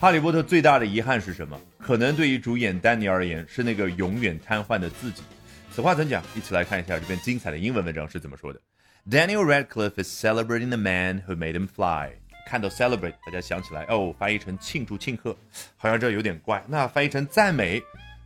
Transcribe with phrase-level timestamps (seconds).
[0.00, 1.60] 哈利波特最大的遗憾是什么？
[1.78, 5.22] 可能对于主演丹尼而言，是那个永远瘫痪的自己。
[5.70, 6.24] 此话怎讲？
[6.34, 8.58] 一起来看一下这篇精彩的英文文章是怎么说的。
[9.06, 12.12] Daniel Radcliffe is celebrating the man who made him fly。
[12.46, 15.36] 看到 celebrate，大家想起来哦，翻译成庆祝庆贺，
[15.76, 16.64] 好像这有点怪。
[16.66, 17.82] 那翻译成赞美，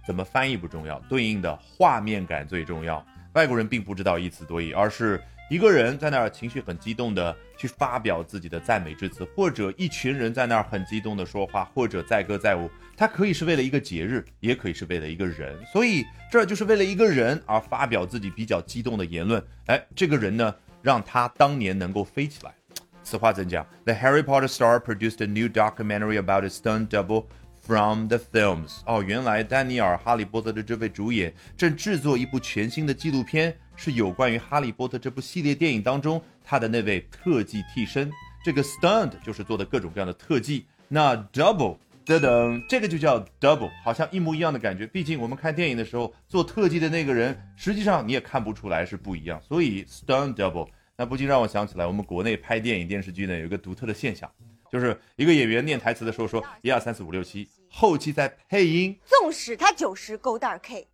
[0.07, 3.05] 怎么翻译不重要，对应的画面感最重要。
[3.33, 5.21] 外国人并不知道一词多义，而是
[5.51, 12.71] 一个人在那儿情绪很激动的去发表自己的赞美之词，或者一群人在那儿很激动的说话，或者载歌载舞。
[12.97, 15.55] 它可以是为了一个节日，也可以是为了一个人。
[15.67, 19.43] 所以这就是为了一个人而发表自己比较激动的言论。
[19.67, 22.55] 哎，这个人呢，让他当年能够飞起来。
[23.03, 27.27] 此话怎讲？The Harry Potter star produced a new documentary about his stunt double
[27.67, 28.81] from the films。
[28.87, 38.11] 哦，原来丹尼尔·哈利波特的这位主演正制作一部全新的纪录片，是有关于《哈利波特》这部系列电影当中他的那位特技替身。
[38.45, 44.87] 这个 stunt 就是做的各种各样的特技，那 double 等等，这个就叫 double，好像一模一样的感觉。
[44.87, 50.69] 毕竟我们看电影的时候，做特技的那个人，实际上你也看不出来是不一样，所以 stunt double。
[50.97, 54.31] 那不禁让我想起来，我们国内拍电影电视剧呢，有一个独特的现象，
[54.75, 58.99] 就是一个演员念台词的时候说一二三四五六七，后期再配音。
[59.05, 60.89] 纵使他九十勾蛋 K，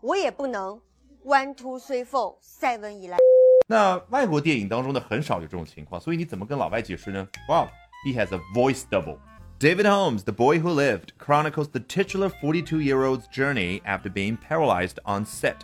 [0.00, 0.80] 我也不能
[1.24, 3.16] one two three four seven eleven。
[3.66, 7.66] 那外国电影当中呢，很少有这种情况，所以你怎么跟老外解释呢？Wow,
[8.06, 9.18] he has a voice double.
[9.58, 15.26] David Holmes, the boy who lived, chronicles the titular 42-year-old's journey after being paralyzed on
[15.26, 15.56] set.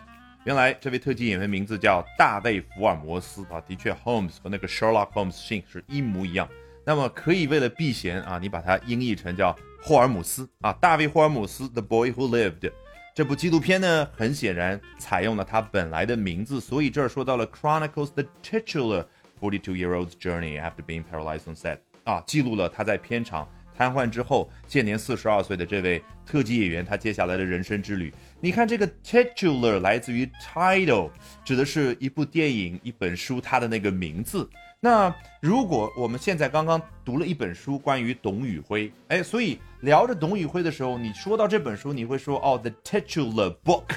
[0.43, 6.49] 原来这位特技演员名字叫大卫·福尔摩斯啊，的确，Holmes 和那个 Sherlock Holmes 姓是一模一样。
[6.87, 12.71] 那么可以为了避嫌啊，你把它音译成叫霍尔姆斯啊，大卫·霍尔姆斯 The Boy Who Lived。
[13.13, 19.05] 这部纪录片呢，很显然采用了他本来的名字，所以这儿说到了 Chronicles the titular
[19.41, 23.45] 42-year-old's journey after being paralyzed on set 啊，记录了他在片场。
[23.75, 28.13] 瘫痪之后，现年四十二岁的这位特技演员，他接下来的人生之旅。
[28.39, 31.11] 你看，这个 titular 来自于 title，
[31.43, 34.49] 指的是一部电影、一本书它的那个名字。
[34.79, 43.95] 那如果我们现在刚刚读了一本书，关于董宇辉，哎，所以聊着董宇辉的时候，你说到这本书，你会说哦，the titular book，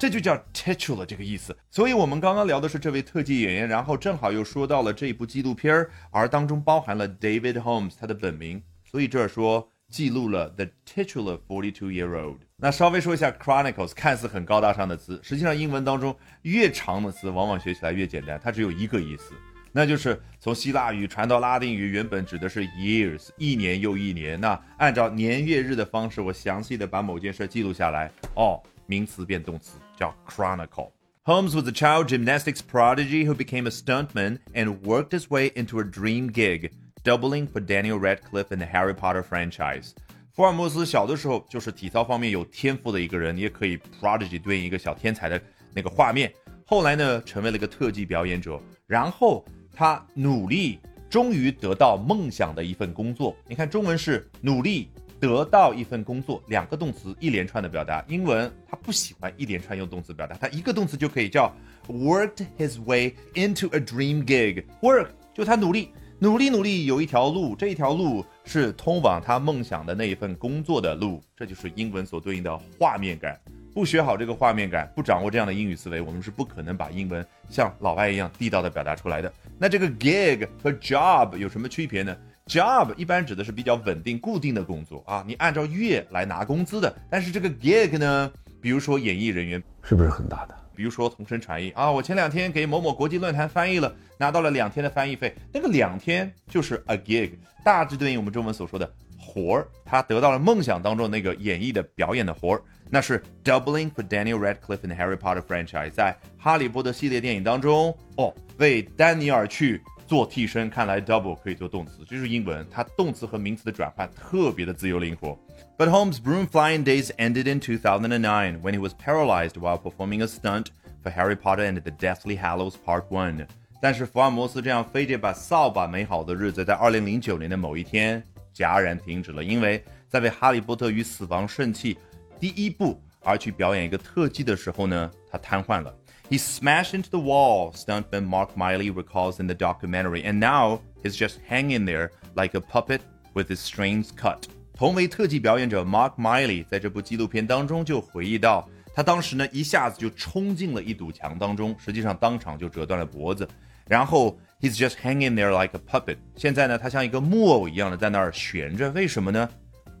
[0.00, 1.54] 这就叫 titular 这个意思。
[1.70, 8.62] 所以我们刚刚聊的是这位特技演员，然后正好又说到了这一部纪录片儿，而当中包含了 David Holmes 他的本名。
[8.82, 12.38] 所以这儿说记录了 the titular forty-two-year-old。
[12.56, 19.34] 那稍微说一下 chronicles，看似很高大上的词，实际上英文当中越长的词往往学起来越简单，它只有一个意思，
[19.76, 24.40] 那就是从希腊语传到拉丁语，原本指的是 years，一年又一年。
[24.40, 30.92] 那按照年月日的方式，我详细的把某件事记录下来，哦，名词变动词叫 chronicle。
[31.24, 35.84] Holmes was a child gymnastics prodigy who became a stuntman and worked his way into a
[35.84, 36.70] dream gig.
[37.02, 39.90] Doubling for Daniel Radcliffe in the Harry Potter franchise。
[40.32, 45.40] 福尔摩斯小的时候就是体操方面有天赋的一个人，也可以 prodigy 对应一个小天才的
[45.74, 46.32] 那个画面。
[46.66, 50.78] 后来呢，成为了一个特技表演者，然后他努力，
[51.10, 53.36] 终于得到梦想的一份工作。
[53.48, 54.88] 你看，中文是努力
[55.20, 58.04] 得到一份工作，两个动词一连串的表达。
[58.08, 61.52] 英文他不喜欢一连串用动词表达，他一个动词就可以叫
[61.88, 64.64] worked his way into a dream gig。
[64.80, 65.90] work 就他努力。
[66.20, 73.38] 努力努力，有一条路，这一条路是通往他梦想的那一份工作的路，这就是英文所对应的画面感。
[73.74, 79.30] 不学好这个画面感，不掌握这样的英语思维，我们是不可能把英文像老外一样地道的表达出来的。
[79.58, 86.94] 那这个 gig 和 job 有什么区别呢？job 一般指的是比较稳定、固定的工作啊，你按照月来拿工资的。
[87.10, 90.54] 但是这个 gig 呢，比如说演艺人员，是不是很大的？
[90.76, 97.32] 比如说同声传译啊，我前两天给某某国际论坛翻译了，拿到了两天的翻译费，那个两天就是 a gig，
[97.64, 99.66] 大致对应我们中文所说的活儿。
[99.84, 110.69] 他得到了梦想当中那个演绎的表演的活儿，那是 doubling for Daniel Radcliffe in the Harry Potter franchise，在哈利波特系列电影当中哦，为丹尼尔去做替身。
[110.69, 115.37] 看来 double 可以做动词，这是英文，它动词和名词的转换特别的自由灵活。
[115.77, 120.65] But Holmes' broom flying days ended in 2009 when he was paralyzed while performing a stunt
[121.03, 123.45] for Harry Potter and the Deathly Hallows Part One。
[123.81, 128.21] 但是福尔摩斯这样飞这把扫把美好的日子，在2009年的某一天
[128.53, 131.95] 戛然停止了，因为在为《哈利波特与死亡圣器》
[132.39, 135.93] 第一部而去表演一个特技的时候呢，他瘫痪了。
[136.29, 141.37] He smashed into the wall, stuntman Mark Miley recalls in the documentary, and now he's just
[141.49, 143.01] hanging there like a puppet
[143.33, 144.43] with his strings cut.
[144.73, 153.47] 同为特技表演者 Mark Miley 在这部纪录片当中就回忆到，他当时呢一下子就冲进了一堵墙当中，实际上当场就折断了脖子。
[153.87, 156.17] 然后 he's just hanging there like a puppet。
[156.35, 158.91] 现在呢，他像一个木偶一样的在那儿悬着。
[158.91, 159.49] 为什么呢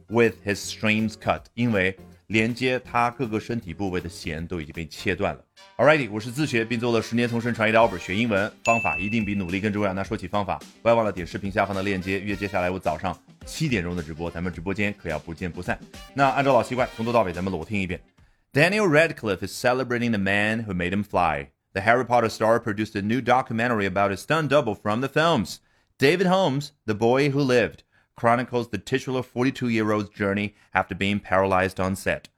[0.09, 1.97] with his streams cut，因为
[2.28, 5.44] 连接他各个身体部位的弦都已经被切断了。
[5.76, 9.92] Alrighty，我是自学并做了十年同声传译的 Albert，学英文方法一定比努力更重要。
[9.92, 15.78] 那说起方法，不要忘了点视频下方的链接，约接下来我早上七点钟的直播，咱们直播间可要不见不散。
[16.14, 18.00] 那按照老习惯，从头到尾咱们裸听一遍。
[18.52, 21.48] Daniel Radcliffe is celebrating the man who made him fly.
[21.72, 25.56] The Harry Potter star produced a new documentary about his stunt double from the films.
[25.98, 27.82] David Holmes, the boy who lived,
[28.16, 32.28] chronicles the titular 42 year old's journey after being paralyzed on set.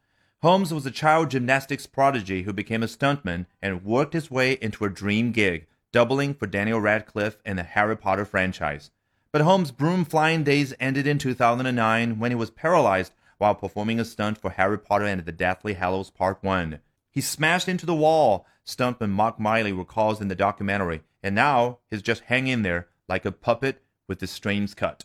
[0.42, 4.84] Holmes was a child gymnastics prodigy who became a stuntman and worked his way into
[4.84, 8.90] a dream gig, doubling for Daniel Radcliffe in the Harry Potter franchise.
[9.32, 14.04] But Holmes' broom flying days ended in 2009 when he was paralyzed while performing a
[14.04, 16.80] stunt for Harry Potter and the Deathly Hallows Part 1.
[17.10, 22.02] He smashed into the wall, stuntman Mark Miley recalls in the documentary, and now he's
[22.02, 25.04] just hanging there like a puppet with the strings cut.